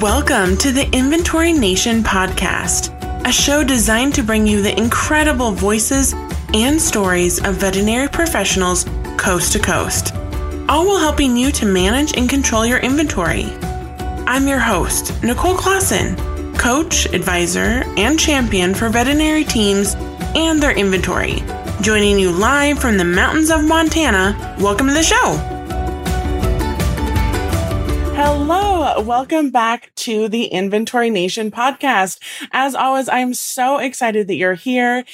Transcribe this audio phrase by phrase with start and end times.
[0.00, 2.88] Welcome to the Inventory Nation podcast,
[3.28, 6.14] a show designed to bring you the incredible voices
[6.54, 8.86] and stories of veterinary professionals
[9.18, 10.14] coast to coast,
[10.70, 13.44] all while helping you to manage and control your inventory.
[14.26, 16.16] I'm your host, Nicole Clausen,
[16.56, 19.96] coach, advisor, and champion for veterinary teams
[20.34, 21.42] and their inventory.
[21.82, 25.59] Joining you live from the mountains of Montana, welcome to the show.
[28.22, 32.18] Hello, welcome back to the Inventory Nation podcast.
[32.52, 35.06] As always, I'm so excited that you're here.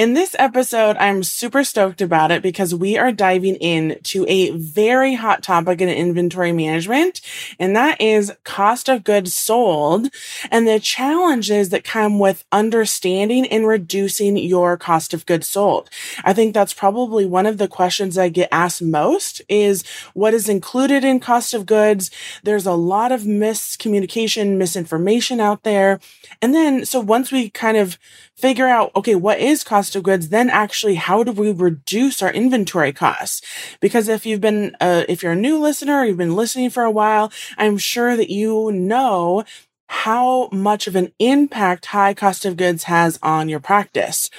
[0.00, 4.48] In this episode, I'm super stoked about it because we are diving in to a
[4.52, 7.20] very hot topic in inventory management,
[7.58, 10.08] and that is cost of goods sold
[10.50, 15.90] and the challenges that come with understanding and reducing your cost of goods sold.
[16.24, 20.48] I think that's probably one of the questions I get asked most is what is
[20.48, 22.10] included in cost of goods?
[22.42, 26.00] There's a lot of miscommunication, misinformation out there.
[26.40, 27.98] And then, so once we kind of
[28.40, 30.28] figure out, okay, what is cost of goods?
[30.30, 33.42] Then actually, how do we reduce our inventory costs?
[33.80, 36.90] Because if you've been, uh, if you're a new listener, you've been listening for a
[36.90, 39.44] while, I'm sure that you know
[39.92, 44.30] how much of an impact high cost of goods has on your practice.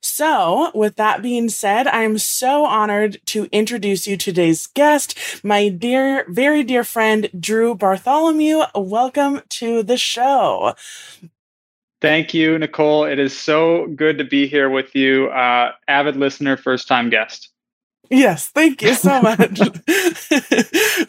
[0.00, 5.68] So, with that being said, I'm so honored to introduce you to today's guest, my
[5.68, 8.62] dear, very dear friend, Drew Bartholomew.
[8.74, 10.74] Welcome to the show.
[12.00, 13.04] Thank you, Nicole.
[13.04, 17.50] It is so good to be here with you, uh, avid listener, first time guest.
[18.10, 19.60] Yes, thank you so much.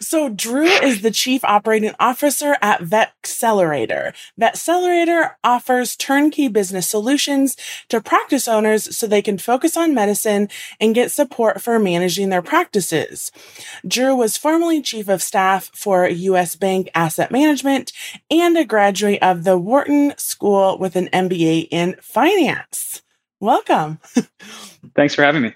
[0.00, 4.14] so Drew is the chief operating officer at Vetcelerator.
[4.40, 7.56] Vetcelerator offers turnkey business solutions
[7.88, 10.48] to practice owners so they can focus on medicine
[10.80, 13.30] and get support for managing their practices.
[13.86, 17.92] Drew was formerly chief of staff for US Bank Asset Management
[18.30, 23.02] and a graduate of the Wharton School with an MBA in finance.
[23.40, 24.00] Welcome.
[24.96, 25.54] Thanks for having me.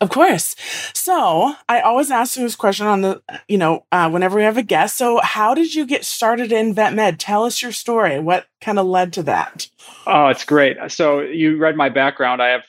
[0.00, 0.56] Of course.
[0.94, 4.62] So I always ask this question on the, you know, uh, whenever we have a
[4.62, 4.96] guest.
[4.96, 7.20] So how did you get started in vet med?
[7.20, 8.18] Tell us your story.
[8.18, 9.68] What kind of led to that?
[10.06, 10.78] Oh, it's great.
[10.88, 12.40] So you read my background.
[12.40, 12.64] I have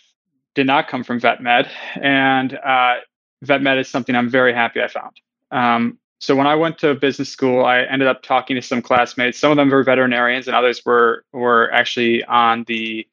[0.56, 2.96] did not come from vet med, and uh,
[3.42, 5.16] vet med is something I'm very happy I found.
[5.52, 9.40] Um, so when I went to business school, I ended up talking to some classmates.
[9.40, 13.08] Some of them were veterinarians, and others were were actually on the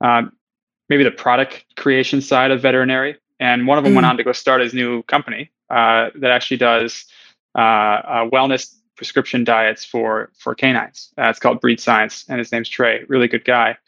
[0.00, 0.32] um,
[0.88, 3.16] maybe the product creation side of veterinary.
[3.40, 3.96] And one of them mm.
[3.96, 7.06] went on to go start his new company uh, that actually does
[7.56, 11.12] uh, uh, wellness prescription diets for for canines.
[11.18, 13.02] Uh, it's called Breed Science, and his name's Trey.
[13.08, 13.78] Really good guy.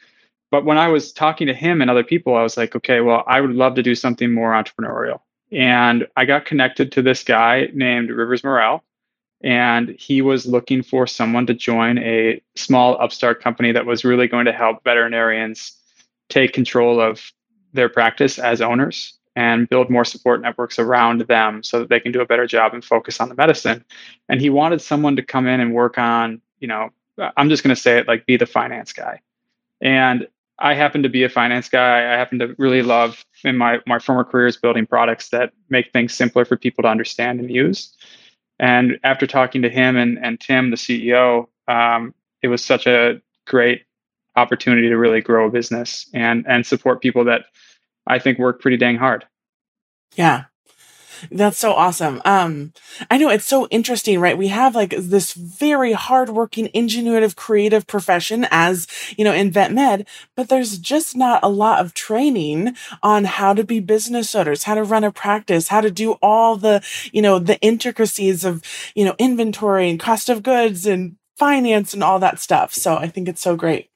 [0.49, 3.23] But when I was talking to him and other people, I was like, okay, well,
[3.27, 5.19] I would love to do something more entrepreneurial.
[5.51, 8.83] And I got connected to this guy named Rivers Morel,
[9.43, 14.27] and he was looking for someone to join a small upstart company that was really
[14.27, 15.73] going to help veterinarians
[16.29, 17.31] take control of
[17.73, 22.11] their practice as owners and build more support networks around them so that they can
[22.11, 23.83] do a better job and focus on the medicine.
[24.29, 26.89] And he wanted someone to come in and work on, you know,
[27.37, 29.21] I'm just going to say it like be the finance guy.
[29.81, 30.27] And
[30.59, 32.13] I happen to be a finance guy.
[32.13, 36.13] I happen to really love in my my former careers building products that make things
[36.13, 37.95] simpler for people to understand and use.
[38.59, 43.19] And after talking to him and, and Tim, the CEO, um, it was such a
[43.45, 43.83] great
[44.35, 47.45] opportunity to really grow a business and and support people that
[48.07, 49.25] I think work pretty dang hard.
[50.15, 50.45] Yeah.
[51.31, 52.21] That's so awesome.
[52.25, 52.73] Um,
[53.09, 54.37] I know it's so interesting, right?
[54.37, 58.87] We have like this very hardworking, ingenuitive, creative profession as,
[59.17, 63.53] you know, in vet med, but there's just not a lot of training on how
[63.53, 67.21] to be business owners, how to run a practice, how to do all the, you
[67.21, 68.63] know, the intricacies of,
[68.95, 72.73] you know, inventory and cost of goods and finance and all that stuff.
[72.73, 73.89] So I think it's so great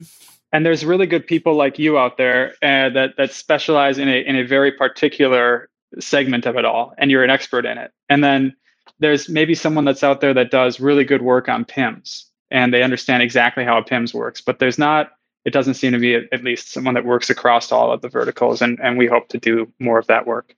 [0.52, 4.20] and there's really good people like you out there uh, that that specialize in a
[4.26, 5.70] in a very particular
[6.00, 7.92] segment of it all and you're an expert in it.
[8.10, 8.56] And then
[9.00, 12.84] there's maybe someone that's out there that does really good work on pims and they
[12.84, 15.12] understand exactly how a pims works but there's not
[15.46, 18.62] it doesn't seem to be at least someone that works across all of the verticals
[18.62, 20.56] and and we hope to do more of that work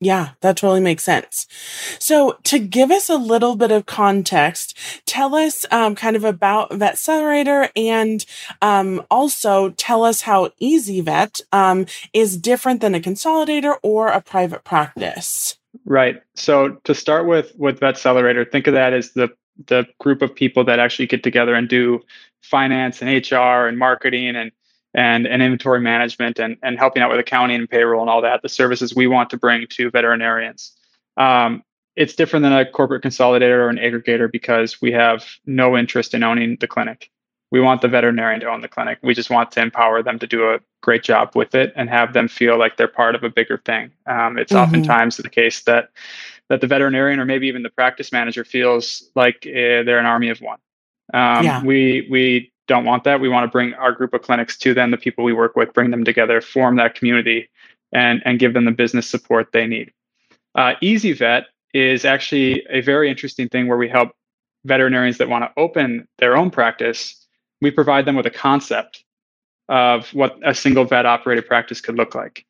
[0.00, 1.46] yeah, that totally makes sense.
[1.98, 6.70] So to give us a little bit of context, tell us um, kind of about
[6.70, 8.24] Vetcelerator and
[8.62, 14.62] um, also tell us how EasyVet um, is different than a consolidator or a private
[14.62, 15.56] practice.
[15.84, 16.22] Right.
[16.34, 19.30] So to start with with Vetcelerator, think of that as the
[19.66, 22.00] the group of people that actually get together and do
[22.42, 24.52] finance and HR and marketing and
[24.94, 28.42] and, and inventory management and, and helping out with accounting and payroll and all that,
[28.42, 30.72] the services we want to bring to veterinarians.
[31.16, 31.62] Um,
[31.96, 36.22] it's different than a corporate consolidator or an aggregator because we have no interest in
[36.22, 37.10] owning the clinic.
[37.50, 38.98] We want the veterinarian to own the clinic.
[39.02, 42.12] We just want to empower them to do a great job with it and have
[42.12, 43.90] them feel like they're part of a bigger thing.
[44.06, 44.62] Um, it's mm-hmm.
[44.62, 45.90] oftentimes the case that
[46.48, 50.30] that the veterinarian or maybe even the practice manager feels like uh, they're an army
[50.30, 50.58] of one.
[51.12, 51.62] Um, yeah.
[51.62, 53.20] We we don't want that.
[53.20, 55.72] We want to bring our group of clinics to them, the people we work with,
[55.74, 57.50] bring them together, form that community,
[57.92, 59.92] and and give them the business support they need.
[60.54, 64.12] Uh, Vet is actually a very interesting thing where we help
[64.64, 67.26] veterinarians that want to open their own practice.
[67.60, 69.04] We provide them with a concept
[69.68, 72.44] of what a single vet operated practice could look like.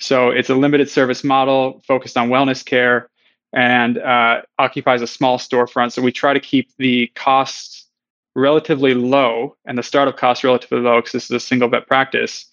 [0.00, 3.08] So it's a limited service model focused on wellness care
[3.52, 5.92] and uh, occupies a small storefront.
[5.92, 7.83] So we try to keep the costs
[8.34, 12.46] relatively low and the startup cost relatively low because this is a single vet practice.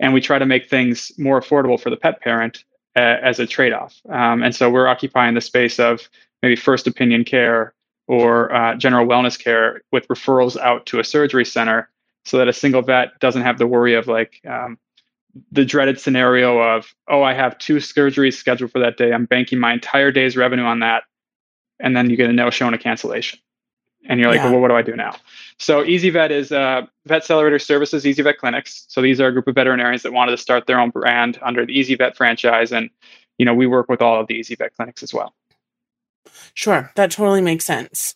[0.00, 2.64] And we try to make things more affordable for the pet parent
[2.96, 4.00] uh, as a trade off.
[4.08, 6.08] Um, and so we're occupying the space of
[6.42, 7.74] maybe first opinion care
[8.06, 11.88] or uh, general wellness care with referrals out to a surgery center
[12.24, 14.78] so that a single vet doesn't have the worry of like um,
[15.52, 19.12] the dreaded scenario of, oh, I have two surgeries scheduled for that day.
[19.12, 21.04] I'm banking my entire day's revenue on that.
[21.80, 23.40] And then you get a no show and a cancellation.
[24.06, 24.50] And you're like, yeah.
[24.50, 25.16] well, what do I do now?
[25.58, 28.84] So EasyVet is uh, Vetcelerator Services, EasyVet Clinics.
[28.88, 31.64] So these are a group of veterinarians that wanted to start their own brand under
[31.64, 32.72] the EasyVet franchise.
[32.72, 32.90] And,
[33.38, 35.34] you know, we work with all of the EasyVet clinics as well.
[36.54, 38.14] Sure, that totally makes sense.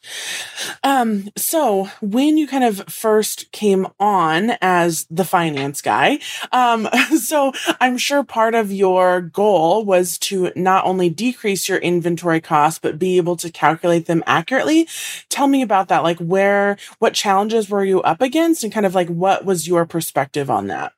[0.85, 6.19] Um, so when you kind of first came on as the finance guy,
[6.53, 6.89] um,
[7.19, 12.79] so I'm sure part of your goal was to not only decrease your inventory costs,
[12.79, 14.89] but be able to calculate them accurately.
[15.29, 16.03] Tell me about that.
[16.03, 19.87] Like where, what challenges were you up against and kind of like what was your
[19.87, 20.93] perspective on that?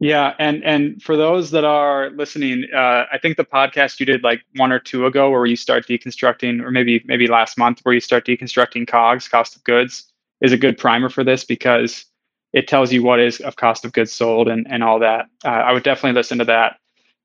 [0.00, 4.22] Yeah, and and for those that are listening, uh, I think the podcast you did
[4.24, 7.94] like one or two ago, where you start deconstructing, or maybe maybe last month, where
[7.94, 10.10] you start deconstructing COGS, cost of goods,
[10.40, 12.06] is a good primer for this because
[12.54, 15.26] it tells you what is of cost of goods sold and and all that.
[15.44, 16.78] Uh, I would definitely listen to that.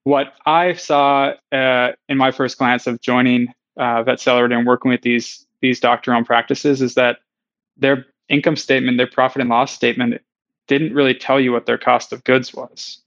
[0.04, 5.02] What I saw uh, in my first glance of joining uh, Vetcelerator and working with
[5.02, 7.20] these these doctor-owned practices is that
[7.78, 10.22] their income statement, their profit and loss statement
[10.68, 13.00] didn't really tell you what their cost of goods was.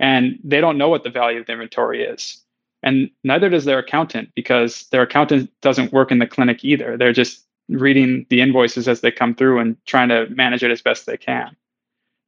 [0.00, 2.42] And they don't know what the value of the inventory is.
[2.82, 6.96] And neither does their accountant because their accountant doesn't work in the clinic either.
[6.96, 10.80] They're just reading the invoices as they come through and trying to manage it as
[10.80, 11.56] best they can.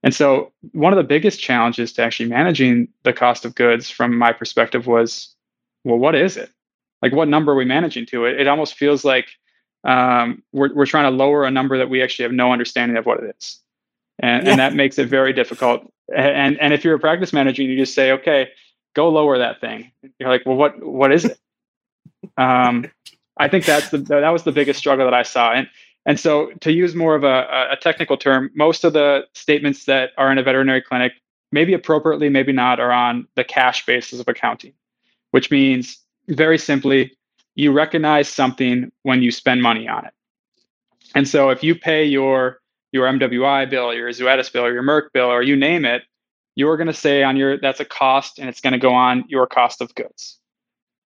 [0.02, 4.16] And so, one of the biggest challenges to actually managing the cost of goods from
[4.16, 5.34] my perspective was
[5.84, 6.50] well, what is it?
[7.02, 8.24] Like, what number are we managing to?
[8.24, 9.28] It, it almost feels like
[9.84, 13.06] um, we're, we're trying to lower a number that we actually have no understanding of
[13.06, 13.60] what it is
[14.20, 14.50] and, yeah.
[14.50, 15.90] and that makes it very difficult.
[16.14, 18.48] And and if you're a practice manager, you just say, okay,
[18.94, 19.90] go lower that thing.
[20.18, 21.38] You're like, well, what what is it?
[22.36, 22.90] um,
[23.36, 25.52] I think that's the that was the biggest struggle that I saw.
[25.52, 25.68] And
[26.06, 30.10] and so to use more of a, a technical term, most of the statements that
[30.16, 31.12] are in a veterinary clinic,
[31.52, 34.72] maybe appropriately, maybe not, are on the cash basis of accounting,
[35.30, 37.16] which means very simply,
[37.54, 40.14] you recognize something when you spend money on it.
[41.14, 42.59] And so if you pay your
[42.92, 46.02] your MWI bill, your Zoetis bill, or your Merck bill, or you name it,
[46.56, 49.24] you're going to say on your that's a cost and it's going to go on
[49.28, 50.38] your cost of goods.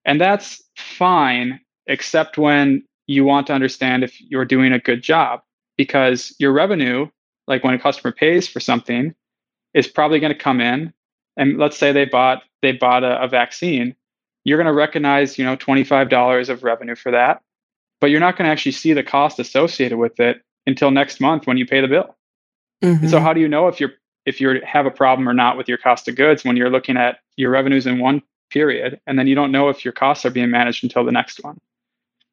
[0.05, 5.41] And that's fine, except when you want to understand if you're doing a good job
[5.77, 7.09] because your revenue,
[7.47, 9.15] like when a customer pays for something,
[9.75, 10.93] is probably going to come in.
[11.37, 13.95] And let's say they bought they bought a, a vaccine,
[14.45, 17.43] you're going to recognize you know $25 of revenue for that,
[18.01, 21.47] but you're not going to actually see the cost associated with it until next month
[21.47, 22.17] when you pay the bill.
[22.83, 23.07] Mm-hmm.
[23.07, 23.93] so how do you know if you're
[24.27, 26.97] if you have a problem or not with your cost of goods when you're looking
[26.97, 30.31] at your revenues in one period and then you don't know if your costs are
[30.31, 31.59] being managed until the next one.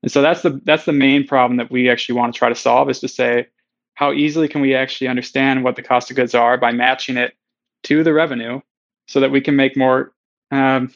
[0.03, 2.55] And so that's the that's the main problem that we actually want to try to
[2.55, 3.47] solve is to say
[3.93, 7.35] how easily can we actually understand what the cost of goods are by matching it
[7.83, 8.61] to the revenue
[9.07, 10.11] so that we can make more
[10.49, 10.91] um,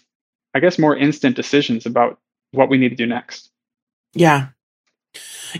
[0.53, 2.19] I guess more instant decisions about
[2.51, 3.51] what we need to do next.
[4.13, 4.47] Yeah,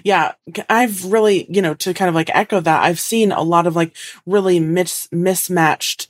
[0.04, 0.34] yeah,
[0.70, 3.76] I've really, you know, to kind of like echo that, I've seen a lot of
[3.76, 3.96] like
[4.26, 6.08] really mis- mismatched,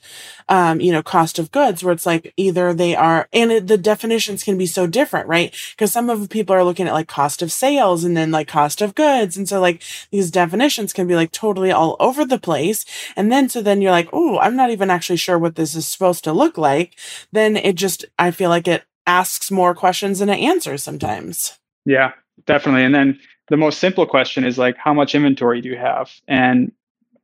[0.48, 3.78] um, you know, cost of goods where it's like either they are, and it, the
[3.78, 5.54] definitions can be so different, right?
[5.72, 8.82] Because some of people are looking at like cost of sales and then like cost
[8.82, 9.36] of goods.
[9.36, 12.84] And so like these definitions can be like totally all over the place.
[13.16, 15.86] And then, so then you're like, oh, I'm not even actually sure what this is
[15.86, 16.96] supposed to look like.
[17.32, 21.58] Then it just, I feel like it asks more questions than it answers sometimes.
[21.84, 22.12] Yeah,
[22.46, 22.84] definitely.
[22.84, 26.72] And then the most simple question is like how much inventory do you have and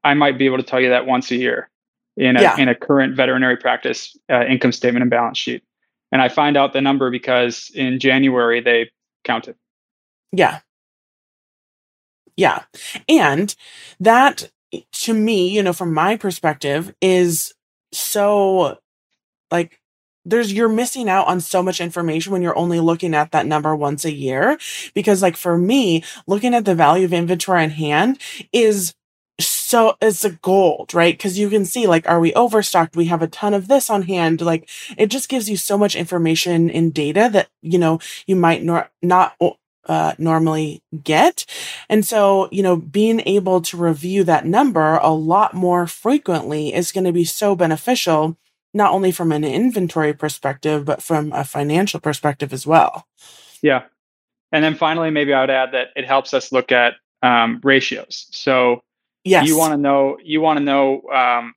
[0.05, 1.69] i might be able to tell you that once a year
[2.17, 2.57] in a, yeah.
[2.59, 5.63] in a current veterinary practice uh, income statement and balance sheet
[6.11, 8.91] and i find out the number because in january they
[9.25, 9.57] counted
[10.33, 10.61] Yeah.
[12.37, 12.63] Yeah.
[13.09, 13.55] And
[14.01, 14.51] that
[14.93, 17.53] to me, you know, from my perspective is
[17.93, 18.79] so
[19.51, 19.79] like
[20.25, 23.75] there's you're missing out on so much information when you're only looking at that number
[23.75, 24.59] once a year.
[24.95, 28.19] Because like for me looking at the value of inventory on hand
[28.53, 28.95] is
[29.41, 31.15] so it's a gold right?
[31.15, 32.97] Because you can see like are we overstocked?
[32.97, 34.41] We have a ton of this on hand.
[34.41, 38.63] Like it just gives you so much information and data that you know you might
[38.63, 39.37] nor- not
[39.87, 41.45] uh, normally get.
[41.89, 46.93] And so, you know, being able to review that number a lot more frequently is
[46.93, 48.37] going to be so beneficial,
[48.75, 53.07] not only from an inventory perspective, but from a financial perspective as well.
[53.61, 53.85] Yeah.
[54.51, 58.27] And then finally, maybe I would add that it helps us look at um, ratios.
[58.31, 58.83] So
[59.25, 59.47] yes.
[59.47, 61.55] you want to know, you want to know, um,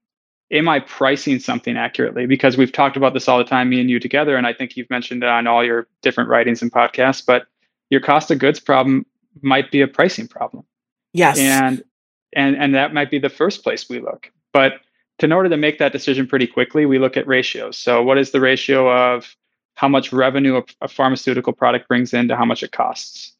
[0.52, 2.26] am I pricing something accurately?
[2.26, 4.38] Because we've talked about this all the time, me and you together.
[4.38, 7.48] And I think you've mentioned it on all your different writings and podcasts, but
[7.90, 9.06] your cost of goods problem
[9.42, 10.64] might be a pricing problem.
[11.14, 11.40] Yes.
[11.40, 11.84] And
[12.34, 14.32] and and that might be the first place we look.
[14.54, 14.82] But
[15.20, 17.78] in order to make that decision pretty quickly, we look at ratios.
[17.78, 19.36] So what is the ratio of
[19.76, 23.34] how much revenue a, a pharmaceutical product brings in to how much it costs?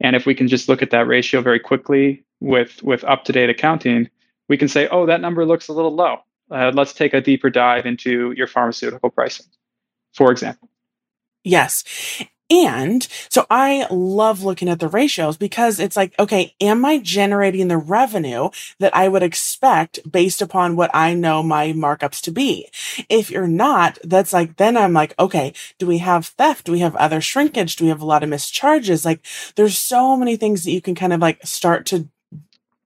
[0.00, 4.08] And if we can just look at that ratio very quickly with with up-to-date accounting,
[4.48, 6.18] we can say, oh, that number looks a little low.
[6.50, 9.46] Uh, let's take a deeper dive into your pharmaceutical pricing,
[10.14, 10.68] for example.
[11.44, 11.84] Yes.
[12.50, 17.68] And so I love looking at the ratios because it's like, okay, am I generating
[17.68, 22.68] the revenue that I would expect based upon what I know my markups to be?
[23.08, 26.66] If you're not, that's like, then I'm like, okay, do we have theft?
[26.66, 27.76] Do we have other shrinkage?
[27.76, 29.04] Do we have a lot of mischarges?
[29.04, 32.08] Like there's so many things that you can kind of like start to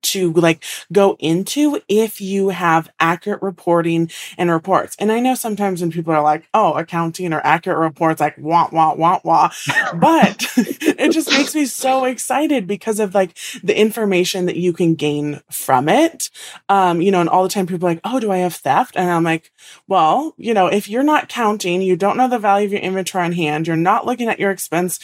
[0.04, 4.96] to like go into if you have accurate reporting and reports.
[4.98, 8.68] And I know sometimes when people are like, oh, accounting or accurate reports, like wah,
[8.72, 9.50] wah, wah, wah.
[9.94, 14.94] but it just makes me so excited because of like the information that you can
[14.94, 16.30] gain from it.
[16.68, 18.96] Um, you know, and all the time people are like, oh, do I have theft?
[18.96, 19.50] And I'm like,
[19.88, 23.24] well, you know, if you're not counting, you don't know the value of your inventory
[23.24, 24.98] on hand, you're not looking at your expense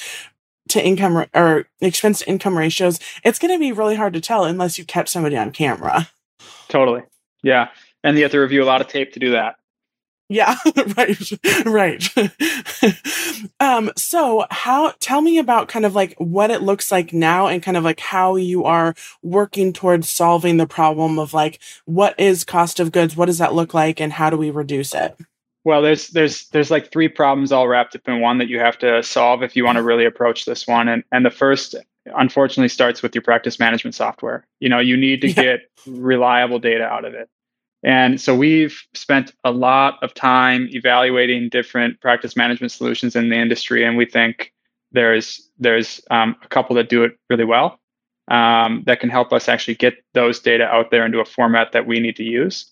[0.71, 4.45] to income or expense to income ratios, it's going to be really hard to tell
[4.45, 6.09] unless you catch somebody on camera.
[6.69, 7.03] Totally.
[7.43, 7.69] Yeah.
[8.03, 9.57] And you have to review a lot of tape to do that.
[10.33, 10.55] Yeah,
[10.97, 12.09] right, right.
[13.61, 17.61] um, so how, tell me about kind of like what it looks like now and
[17.61, 22.45] kind of like how you are working towards solving the problem of like, what is
[22.45, 23.17] cost of goods?
[23.17, 24.01] What does that look like?
[24.01, 25.19] And how do we reduce it?
[25.65, 28.79] Well, there's there's there's like three problems all wrapped up in one that you have
[28.79, 30.89] to solve if you want to really approach this one.
[30.89, 31.75] And and the first
[32.17, 34.47] unfortunately starts with your practice management software.
[34.61, 35.35] You know, you need to yeah.
[35.35, 37.29] get reliable data out of it.
[37.83, 43.37] And so we've spent a lot of time evaluating different practice management solutions in the
[43.37, 44.53] industry, and we think
[44.93, 47.79] there's there's um, a couple that do it really well
[48.31, 51.87] um, that can help us actually get those data out there into a format that
[51.87, 52.71] we need to use.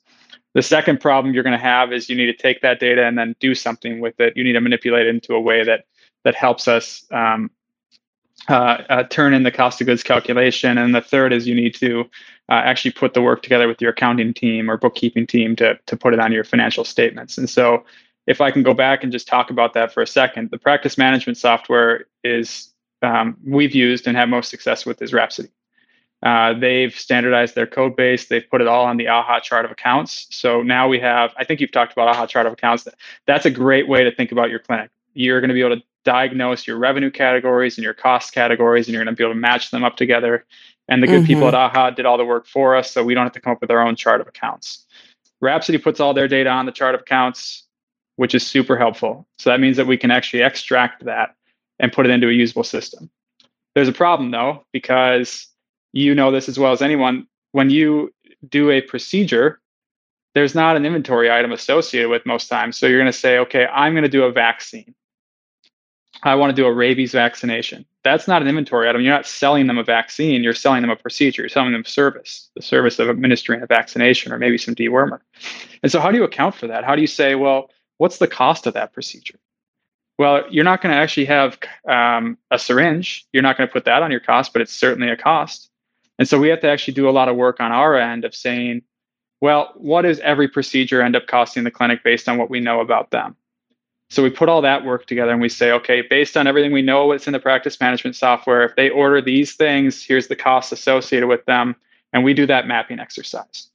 [0.55, 3.19] The second problem you're going to have is you need to take that data and
[3.19, 4.37] then do something with it.
[4.37, 5.85] You need to manipulate it into a way that
[6.25, 7.51] that helps us um,
[8.49, 10.79] uh, uh, turn in the cost of goods calculation.
[10.79, 12.01] And the third is you need to
[12.49, 15.97] uh, actually put the work together with your accounting team or bookkeeping team to to
[15.97, 17.37] put it on your financial statements.
[17.37, 17.85] And so,
[18.27, 20.97] if I can go back and just talk about that for a second, the practice
[20.97, 25.51] management software is um, we've used and have most success with is Rhapsody.
[26.23, 28.27] Uh, they've standardized their code base.
[28.27, 30.27] They've put it all on the AAHA chart of accounts.
[30.31, 32.89] So now we have, I think you've talked about AAHA chart of accounts.
[33.27, 34.91] That's a great way to think about your clinic.
[35.15, 38.95] You're going to be able to diagnose your revenue categories and your cost categories, and
[38.95, 40.45] you're going to be able to match them up together.
[40.89, 41.27] And the good mm-hmm.
[41.27, 43.53] people at AAHA did all the work for us, so we don't have to come
[43.53, 44.87] up with our own chart of accounts.
[45.41, 47.65] Rhapsody puts all their data on the chart of accounts,
[48.17, 49.27] which is super helpful.
[49.39, 51.35] So that means that we can actually extract that
[51.79, 53.11] and put it into a usable system.
[53.75, 55.47] There's a problem though, because
[55.93, 57.27] you know this as well as anyone.
[57.53, 58.13] When you
[58.49, 59.61] do a procedure,
[60.35, 62.77] there's not an inventory item associated with most times.
[62.77, 64.95] So you're going to say, okay, I'm going to do a vaccine.
[66.23, 67.87] I want to do a rabies vaccination.
[68.03, 69.03] That's not an inventory item.
[69.03, 70.43] You're not selling them a vaccine.
[70.43, 71.43] You're selling them a procedure.
[71.43, 75.21] You're selling them service, the service of administering a vaccination or maybe some dewormer.
[75.83, 76.85] And so, how do you account for that?
[76.85, 79.39] How do you say, well, what's the cost of that procedure?
[80.19, 83.25] Well, you're not going to actually have um, a syringe.
[83.33, 85.71] You're not going to put that on your cost, but it's certainly a cost.
[86.19, 88.35] And so we have to actually do a lot of work on our end of
[88.35, 88.83] saying,
[89.41, 92.81] well, what does every procedure end up costing the clinic based on what we know
[92.81, 93.37] about them?
[94.11, 96.83] So we put all that work together and we say, okay, based on everything we
[96.83, 100.73] know what's in the practice management software, if they order these things, here's the costs
[100.73, 101.77] associated with them.
[102.13, 103.69] And we do that mapping exercise.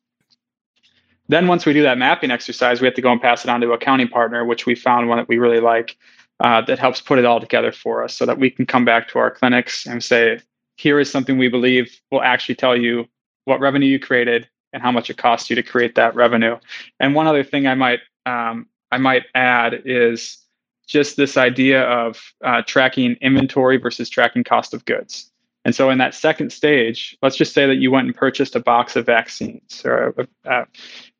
[1.29, 3.61] Then once we do that mapping exercise, we have to go and pass it on
[3.61, 5.97] to a accounting partner, which we found one that we really like.
[6.39, 9.07] uh, that helps put it all together for us so that we can come back
[9.09, 10.39] to our clinics and say,
[10.83, 13.07] here is something we believe will actually tell you
[13.45, 16.57] what revenue you created and how much it costs you to create that revenue.
[16.99, 20.37] And one other thing I might um, I might add is
[20.85, 25.31] just this idea of uh, tracking inventory versus tracking cost of goods.
[25.65, 28.59] And so, in that second stage, let's just say that you went and purchased a
[28.59, 30.13] box of vaccines, or
[30.45, 30.65] uh,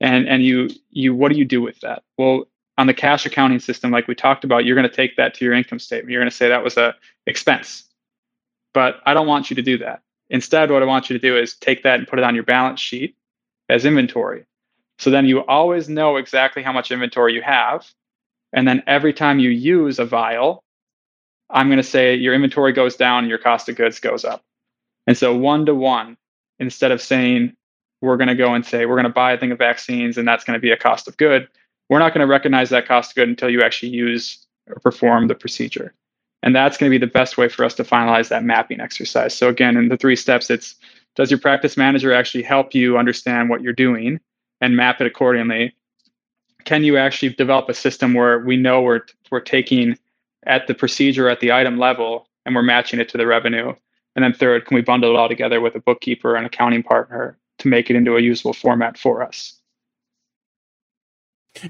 [0.02, 2.04] and and you you what do you do with that?
[2.18, 2.46] Well,
[2.78, 5.46] on the cash accounting system, like we talked about, you're going to take that to
[5.46, 6.12] your income statement.
[6.12, 6.94] You're going to say that was a
[7.28, 7.86] expense.
[8.74, 10.02] But I don't want you to do that.
[10.30, 12.44] Instead, what I want you to do is take that and put it on your
[12.44, 13.16] balance sheet
[13.70, 14.46] as inventory.
[15.00, 17.86] So then you always know exactly how much inventory you have.
[18.52, 20.64] And then every time you use a vial,
[21.50, 24.42] I'm going to say your inventory goes down, your cost of goods goes up.
[25.06, 26.18] And so one to one,
[26.60, 27.54] instead of saying
[28.02, 30.28] we're going to go and say we're going to buy a thing of vaccines and
[30.28, 31.48] that's going to be a cost of good,
[31.90, 35.28] we're not going to recognize that cost of good until you actually use or perform
[35.28, 35.94] the procedure.
[36.44, 39.34] And that's going to be the best way for us to finalize that mapping exercise.
[39.34, 40.76] So again, in the three steps, it's
[41.16, 44.20] does your practice manager actually help you understand what you're doing
[44.62, 45.74] and map it accordingly?
[46.66, 49.98] Can you actually develop a system where we know we're we're taking
[50.46, 53.74] at the procedure at the item level and we're matching it to the revenue?
[54.16, 57.38] And then third, can we bundle it all together with a bookkeeper and accounting partner
[57.60, 59.60] to make it into a usable format for us?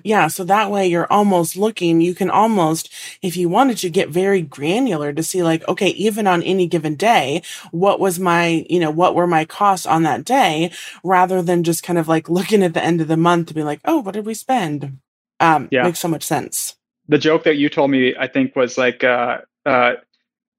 [0.03, 2.89] Yeah, so that way you're almost looking, you can almost,
[3.21, 6.95] if you wanted to get very granular to see like, okay, even on any given
[6.95, 10.71] day, what was my, you know, what were my costs on that day
[11.03, 13.63] rather than just kind of like looking at the end of the month to be
[13.63, 14.99] like, oh, what did we spend?
[15.39, 15.83] Um, yeah.
[15.83, 16.77] makes so much sense.
[17.09, 19.93] The joke that you told me, I think was like, uh, uh,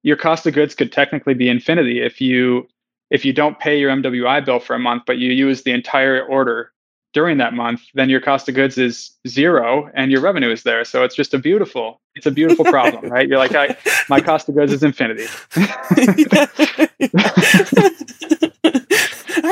[0.03, 2.69] your cost of goods could technically be infinity if you,
[3.11, 6.23] if you don't pay your MWI bill for a month, but you use the entire
[6.23, 6.74] order
[7.15, 10.85] during that month, then your cost of goods is zero and your revenue is there.
[10.85, 13.29] So it's just a beautiful, it's a beautiful problem, right?
[13.29, 13.77] You're like, I,
[14.11, 15.27] my cost of goods is infinity.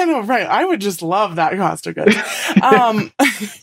[0.03, 0.47] I know, right?
[0.49, 2.17] I would just love that cost of goods.
[2.61, 3.13] Um,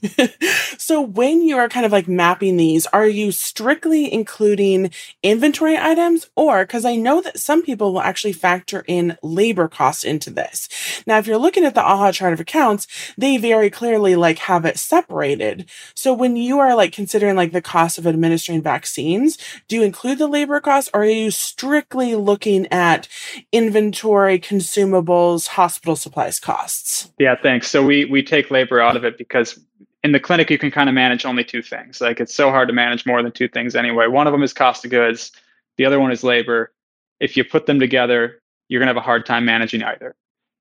[0.78, 6.30] so when you are kind of like mapping these, are you strictly including inventory items
[6.38, 10.70] or because I know that some people will actually factor in labor costs into this.
[11.06, 14.64] Now, if you're looking at the AAHA chart of accounts, they very clearly like have
[14.64, 15.70] it separated.
[15.94, 20.20] So when you are like considering like the cost of administering vaccines, do you include
[20.20, 23.10] the labor costs or are you strictly looking at
[23.52, 27.10] inventory, consumables, hospital supplies costs?
[27.18, 27.70] Yeah, thanks.
[27.70, 29.58] So we we take labor out of it because
[30.04, 32.02] in the clinic you can kind of manage only two things.
[32.02, 34.08] Like it's so hard to manage more than two things anyway.
[34.08, 35.32] One of them is cost of goods,
[35.78, 36.74] the other one is labor.
[37.20, 40.16] If you put them together, you're going to have a hard time managing either.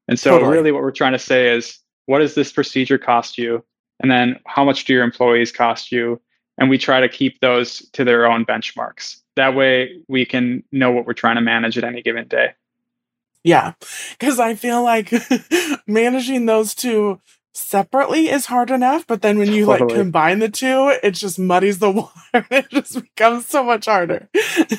[0.08, 0.52] And so totally.
[0.52, 3.64] really what we're trying to say is what does this procedure cost you?
[4.00, 6.20] And then how much do your employees cost you?
[6.56, 9.20] And we try to keep those to their own benchmarks.
[9.36, 12.54] That way we can know what we're trying to manage at any given day.
[13.48, 13.72] Yeah.
[14.20, 15.12] Cause I feel like
[15.86, 17.20] managing those two
[17.54, 19.94] separately is hard enough, but then when you totally.
[19.94, 21.90] like combine the two, it just muddies the
[22.32, 22.46] water.
[22.50, 24.28] it just becomes so much harder.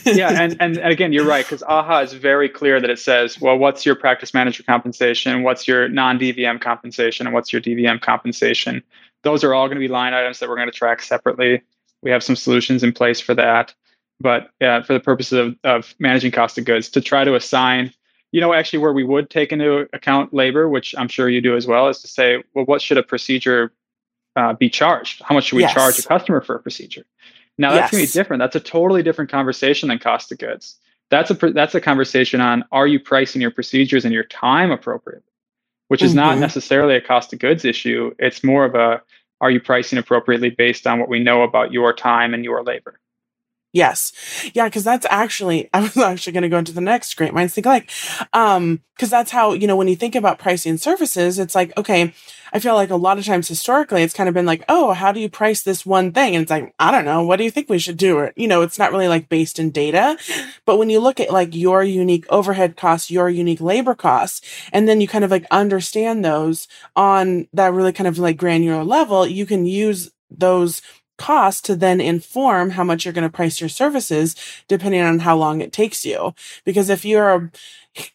[0.05, 3.58] yeah, and, and again, you're right because AAHA is very clear that it says, well,
[3.58, 8.84] what's your practice manager compensation, what's your non-DVM compensation, and what's your DVM compensation.
[9.23, 11.62] Those are all going to be line items that we're going to track separately.
[12.01, 13.73] We have some solutions in place for that,
[14.21, 17.93] but yeah, for the purposes of, of managing cost of goods, to try to assign
[18.31, 21.55] you know, actually, where we would take into account labor, which I'm sure you do
[21.55, 23.71] as well, is to say, well, what should a procedure
[24.35, 25.21] uh, be charged?
[25.23, 25.73] How much should we yes.
[25.73, 27.05] charge a customer for a procedure?
[27.57, 27.91] Now that's yes.
[27.91, 28.39] going to be different.
[28.39, 30.77] That's a totally different conversation than cost of goods.
[31.09, 35.23] That's a that's a conversation on are you pricing your procedures and your time appropriately,
[35.89, 36.19] which is mm-hmm.
[36.19, 38.13] not necessarily a cost of goods issue.
[38.19, 39.01] It's more of a
[39.41, 42.99] are you pricing appropriately based on what we know about your time and your labor.
[43.71, 44.12] Yes.
[44.55, 47.53] Yeah, because that's actually, I was actually going to go into the next great minds
[47.53, 47.89] think alike.
[48.34, 52.13] Um, because that's how, you know, when you think about pricing services, it's like, okay,
[52.51, 55.13] I feel like a lot of times historically it's kind of been like, oh, how
[55.13, 56.36] do you price this one thing?
[56.36, 57.23] And it's like, I don't know.
[57.23, 58.19] What do you think we should do?
[58.19, 60.17] It, you know, it's not really like based in data.
[60.65, 64.41] But when you look at like your unique overhead costs, your unique labor costs,
[64.73, 68.84] and then you kind of like understand those on that really kind of like granular
[68.84, 70.82] level, you can use those
[71.19, 74.36] cost to then inform how much you're going to price your services
[74.67, 76.34] depending on how long it takes you.
[76.65, 77.51] Because if you're,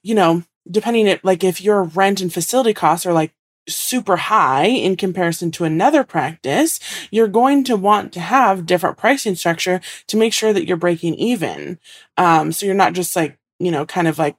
[0.02, 3.32] you know, depending it, like if your rent and facility costs are like
[3.68, 9.34] super high in comparison to another practice, you're going to want to have different pricing
[9.34, 11.78] structure to make sure that you're breaking even.
[12.16, 14.36] Um, so you're not just like, you know, kind of like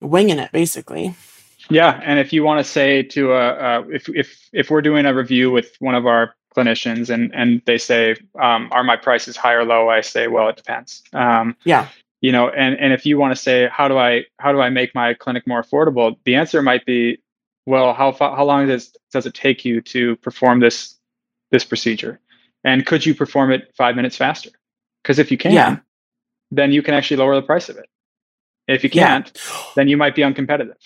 [0.00, 1.14] winging it basically.
[1.70, 5.06] Yeah, and if you want to say to uh, uh, if if if we're doing
[5.06, 9.36] a review with one of our clinicians and and they say um, are my prices
[9.36, 9.88] high or low?
[9.88, 11.02] I say well it depends.
[11.12, 11.88] Um, yeah.
[12.20, 14.70] you know and and if you want to say how do i how do i
[14.70, 16.16] make my clinic more affordable?
[16.24, 17.18] The answer might be
[17.66, 20.98] well how how long does does it take you to perform this
[21.50, 22.20] this procedure?
[22.62, 24.50] And could you perform it five minutes faster?
[25.02, 25.78] Because if you can yeah.
[26.50, 27.86] then you can actually lower the price of it.
[28.68, 29.62] If you can't yeah.
[29.74, 30.76] then you might be uncompetitive.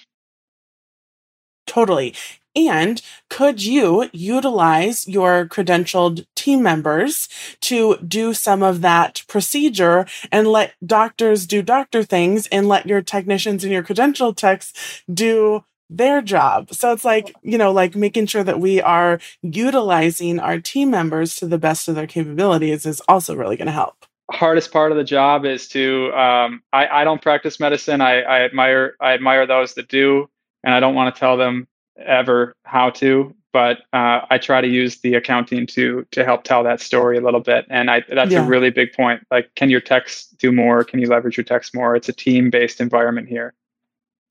[1.66, 2.14] Totally
[2.57, 7.29] and could you utilize your credentialed team members
[7.61, 13.03] to do some of that procedure and let doctors do doctor things and let your
[13.03, 16.73] technicians and your credentialed techs do their job.
[16.73, 21.37] So it's like, you know, like making sure that we are utilizing our team members
[21.37, 24.05] to the best of their capabilities is also really going to help.
[24.31, 28.03] Hardest part of the job is to, um, I, I don't practice medicine.
[28.03, 30.29] I, I admire, I admire those that do,
[30.63, 31.67] and I don't want to tell them
[32.05, 36.65] ever how to, but uh, I try to use the accounting to to help tell
[36.65, 37.67] that story a little bit.
[37.71, 38.45] And I that's yeah.
[38.45, 39.23] a really big point.
[39.31, 40.85] Like, can your text do more?
[40.85, 41.97] Can you leverage your text more?
[41.97, 43.55] It's a team based environment here.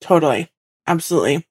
[0.00, 0.50] Totally,
[0.86, 1.46] absolutely.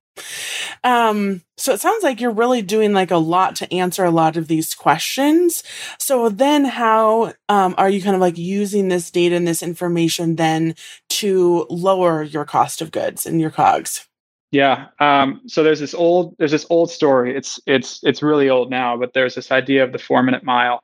[0.84, 4.38] Um, so it sounds like you're really doing like a lot to answer a lot
[4.38, 5.64] of these questions.
[6.00, 10.36] So then how um, are you kind of like using this data and this information
[10.36, 10.76] then
[11.10, 14.07] to lower your cost of goods and your cogs?
[14.52, 14.88] Yeah.
[15.00, 17.36] Um, so there's this old there's this old story.
[17.36, 20.82] It's it's it's really old now, but there's this idea of the four minute mile,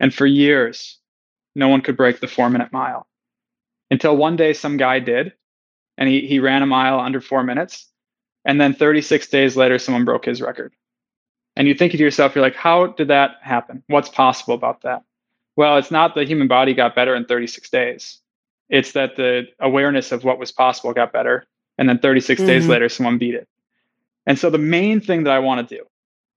[0.00, 0.98] and for years,
[1.54, 3.06] no one could break the four minute mile,
[3.90, 5.32] until one day some guy did,
[5.96, 7.88] and he he ran a mile under four minutes,
[8.44, 10.74] and then 36 days later someone broke his record,
[11.56, 13.82] and you think to yourself, you're like, how did that happen?
[13.86, 15.02] What's possible about that?
[15.56, 18.20] Well, it's not the human body got better in 36 days.
[18.68, 21.46] It's that the awareness of what was possible got better
[21.78, 22.48] and then 36 mm-hmm.
[22.48, 23.48] days later someone beat it.
[24.26, 25.84] And so the main thing that i want to do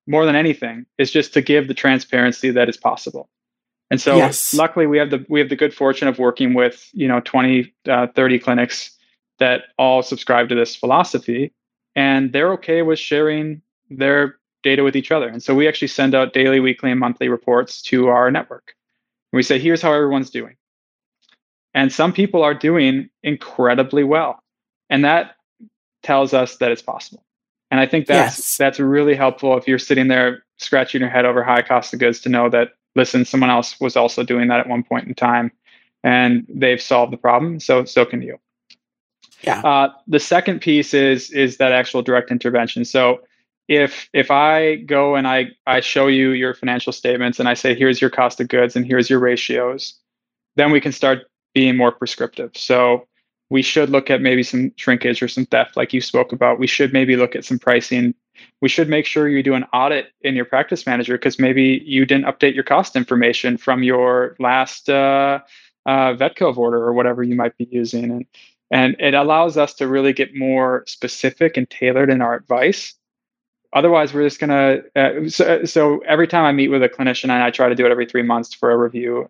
[0.07, 3.29] more than anything is just to give the transparency that is possible.
[3.91, 4.53] And so yes.
[4.53, 7.73] luckily we have the we have the good fortune of working with you know 20
[7.87, 8.91] uh, 30 clinics
[9.39, 11.53] that all subscribe to this philosophy
[11.95, 15.27] and they're okay with sharing their data with each other.
[15.27, 18.73] And so we actually send out daily weekly and monthly reports to our network.
[19.31, 20.55] And we say here's how everyone's doing.
[21.73, 24.43] And some people are doing incredibly well
[24.89, 25.35] and that
[26.03, 27.23] tells us that it's possible.
[27.71, 28.57] And i think that's yes.
[28.57, 32.19] that's really helpful if you're sitting there scratching your head over high cost of goods
[32.21, 35.51] to know that listen someone else was also doing that at one point in time
[36.03, 38.39] and they've solved the problem so so can you.
[39.43, 39.61] Yeah.
[39.61, 42.85] Uh, the second piece is is that actual direct intervention.
[42.85, 43.21] So
[43.67, 47.75] if if i go and i i show you your financial statements and i say
[47.75, 49.93] here's your cost of goods and here's your ratios
[50.55, 52.51] then we can start being more prescriptive.
[52.55, 53.07] So
[53.49, 56.59] we should look at maybe some shrinkage or some theft like you spoke about.
[56.59, 58.13] We should maybe look at some pricing.
[58.61, 62.05] We should make sure you do an audit in your practice manager because maybe you
[62.05, 65.39] didn't update your cost information from your last uh,
[65.85, 68.11] uh, order or whatever you might be using.
[68.11, 68.25] And
[68.71, 72.93] and it allows us to really get more specific and tailored in our advice.
[73.73, 77.25] Otherwise we're just going to uh, so, so every time i meet with a clinician
[77.25, 79.29] and i try to do it every three months for a review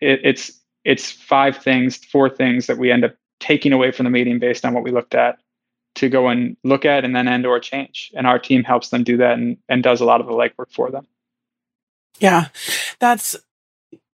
[0.00, 3.14] it, it's it's five things four things that we end up
[3.46, 5.38] taking away from the meeting based on what we looked at
[5.94, 8.10] to go and look at and then end or change.
[8.14, 10.72] And our team helps them do that and, and does a lot of the legwork
[10.72, 11.06] for them.
[12.18, 12.48] Yeah,
[12.98, 13.36] that's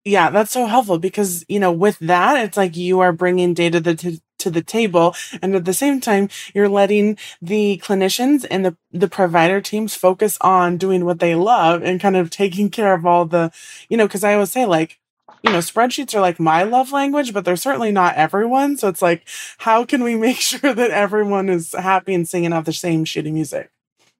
[0.04, 3.80] yeah, that's so helpful because you know with that it's like you are bringing data
[3.82, 8.76] to, to the table, and at the same time you're letting the clinicians and the
[8.90, 13.04] the provider teams focus on doing what they love and kind of taking care of
[13.04, 13.52] all the
[13.90, 14.99] you know because I always say like
[15.42, 18.76] you know, spreadsheets are like my love language, but they're certainly not everyone.
[18.76, 19.26] So it's like,
[19.58, 23.32] how can we make sure that everyone is happy and singing out the same shitty
[23.32, 23.70] music?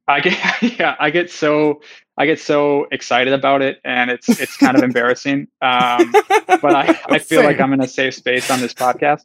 [0.09, 1.83] I get, yeah, I get so,
[2.17, 5.49] I get so excited about it, and it's it's kind of embarrassing.
[5.63, 9.25] Um, but I, I feel like I'm in a safe space on this podcast.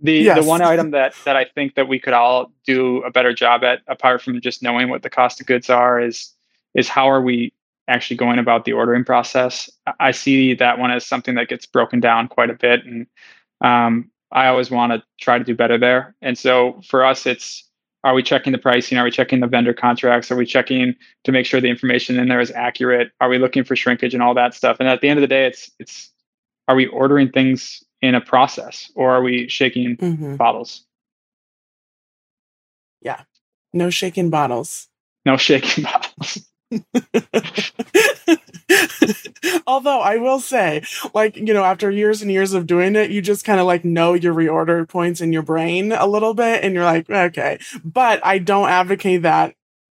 [0.00, 0.38] The yes.
[0.38, 3.64] the one item that that I think that we could all do a better job
[3.64, 6.34] at, apart from just knowing what the cost of goods are, is
[6.74, 7.52] is how are we
[7.88, 9.70] actually going about the ordering process.
[10.00, 13.06] I see that one as something that gets broken down quite a bit, and
[13.60, 16.14] um, I always want to try to do better there.
[16.20, 17.66] And so for us, it's
[18.04, 18.98] are we checking the pricing?
[18.98, 20.30] Are we checking the vendor contracts?
[20.30, 20.94] Are we checking
[21.24, 23.10] to make sure the information in there is accurate?
[23.20, 24.76] Are we looking for shrinkage and all that stuff?
[24.78, 26.10] And at the end of the day, it's it's
[26.68, 30.36] are we ordering things in a process or are we shaking mm-hmm.
[30.36, 30.84] bottles?
[33.00, 33.22] Yeah,
[33.72, 34.88] no shaking bottles.
[35.24, 36.46] No shaking bottles.
[39.66, 40.82] Although I will say,
[41.14, 43.84] like, you know, after years and years of doing it, you just kind of like
[43.84, 47.58] know your reorder points in your brain a little bit and you're like, okay.
[47.84, 49.54] But I don't advocate that.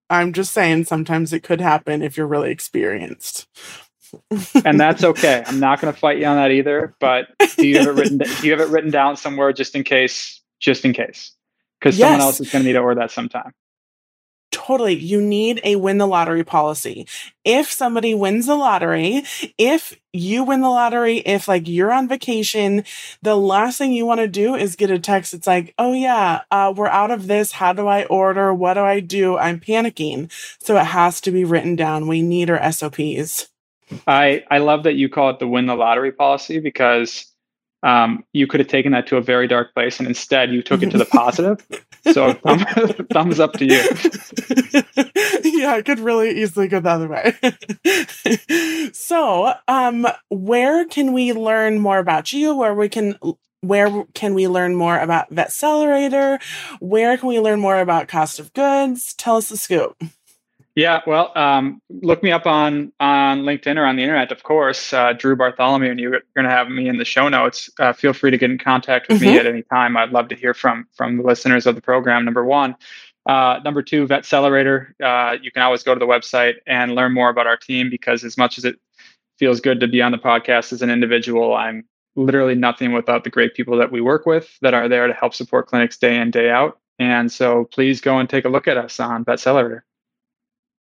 [0.09, 3.47] I'm just saying sometimes it could happen if you're really experienced.
[4.65, 5.43] and that's okay.
[5.47, 6.95] I'm not going to fight you on that either.
[6.99, 8.19] But do you have it written?
[8.19, 10.41] Do you have it written down somewhere just in case?
[10.59, 11.33] Just in case,
[11.79, 12.07] because yes.
[12.07, 13.55] someone else is going to need to order that sometime.
[14.51, 14.97] Totally.
[14.97, 17.07] You need a win the lottery policy.
[17.45, 19.23] If somebody wins the lottery,
[19.59, 22.85] if you win the lottery, if like you're on vacation,
[23.23, 25.35] the last thing you want to do is get a text.
[25.35, 27.53] It's like, oh yeah, uh, we're out of this.
[27.53, 28.53] How do I order?
[28.53, 29.37] What do I do?
[29.37, 30.31] I'm panicking.
[30.61, 32.09] So it has to be written down.
[32.09, 33.49] We need our SOPs.
[34.07, 37.30] I, I love that you call it the win the lottery policy because
[37.83, 40.83] um, you could have taken that to a very dark place and instead you took
[40.83, 41.67] it to the positive.
[42.13, 42.59] So thumb,
[43.13, 43.83] thumbs up to you.
[45.59, 48.91] yeah, I could really easily go the other way.
[48.93, 52.55] so, um, where can we learn more about you?
[52.55, 53.19] Where we can
[53.63, 56.43] where can we learn more about Vetcelerator?
[56.81, 59.15] Where can we learn more about cost of goods?
[59.15, 60.03] Tell us the scoop.
[60.77, 64.93] Yeah, well, um, look me up on on LinkedIn or on the internet, of course.
[64.93, 67.69] Uh, Drew Bartholomew, and you're going to have me in the show notes.
[67.79, 69.33] Uh, feel free to get in contact with mm-hmm.
[69.33, 69.97] me at any time.
[69.97, 72.25] I'd love to hear from from the listeners of the program.
[72.25, 72.77] Number one,
[73.27, 74.93] uh, number two, Vetcelerator.
[75.03, 78.23] Uh, you can always go to the website and learn more about our team because
[78.23, 78.77] as much as it
[79.39, 83.31] feels good to be on the podcast as an individual, I'm literally nothing without the
[83.31, 86.31] great people that we work with that are there to help support clinics day in
[86.31, 86.79] day out.
[87.01, 89.83] And so, please go and take a look at us on Vetcelerator.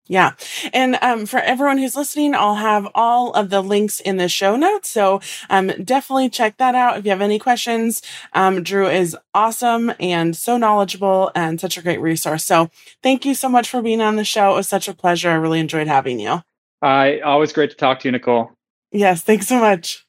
[0.10, 0.32] Yeah.
[0.74, 4.56] And um, for everyone who's listening, I'll have all of the links in the show
[4.56, 4.90] notes.
[4.90, 6.98] So um, definitely check that out.
[6.98, 8.02] If you have any questions,
[8.34, 12.44] um, Drew is awesome and so knowledgeable and such a great resource.
[12.44, 12.72] So
[13.04, 14.54] thank you so much for being on the show.
[14.54, 15.30] It was such a pleasure.
[15.30, 16.42] I really enjoyed having you.
[16.82, 18.52] I always great to talk to you, Nicole.
[18.92, 19.22] Yes.
[19.22, 20.08] Thanks so much.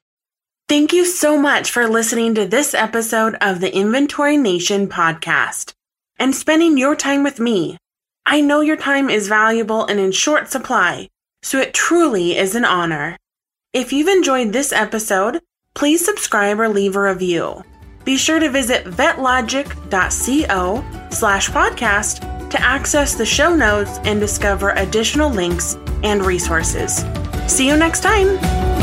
[0.66, 5.74] Thank you so much for listening to this episode of the Inventory Nation podcast
[6.18, 7.76] and spending your time with me.
[8.26, 11.08] I know your time is valuable and in short supply,
[11.42, 13.16] so it truly is an honor.
[13.72, 15.40] If you've enjoyed this episode,
[15.74, 17.62] please subscribe or leave a review.
[18.04, 25.30] Be sure to visit vetlogic.co slash podcast to access the show notes and discover additional
[25.30, 27.04] links and resources.
[27.46, 28.79] See you next time!